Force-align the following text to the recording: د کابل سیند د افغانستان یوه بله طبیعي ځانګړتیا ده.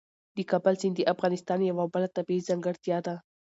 د 0.37 0.37
کابل 0.51 0.75
سیند 0.81 0.95
د 0.97 1.01
افغانستان 1.13 1.59
یوه 1.69 1.85
بله 1.93 2.07
طبیعي 2.17 2.45
ځانګړتیا 2.49 2.97
ده. 3.05 3.15